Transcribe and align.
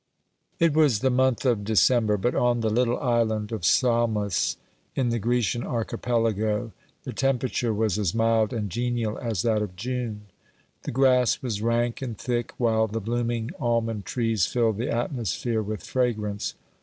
It 0.57 0.73
was 0.73 1.01
the 1.01 1.11
month 1.11 1.45
of 1.45 1.63
December, 1.63 2.17
but 2.17 2.33
on 2.33 2.61
the 2.61 2.71
little 2.71 2.97
Island 2.99 3.51
of 3.51 3.63
Salmis 3.63 4.57
in 4.95 5.09
the 5.09 5.19
Grecian 5.19 5.63
Archipelago 5.63 6.71
the 7.03 7.13
temperature 7.13 7.71
was 7.71 7.99
as 7.99 8.15
mild 8.15 8.51
and 8.51 8.67
genial 8.71 9.19
as 9.19 9.43
that 9.43 9.61
of 9.61 9.75
June. 9.75 10.21
The 10.85 10.91
grass 10.91 11.43
was 11.43 11.61
rank 11.61 12.01
and 12.01 12.17
thick, 12.17 12.51
while 12.57 12.87
the 12.87 12.99
blooming 12.99 13.51
almond 13.59 14.05
trees 14.05 14.47
filled 14.47 14.77
the 14.79 14.89
atmosphere 14.89 15.61
with 15.61 15.83
fragrance. 15.83 16.55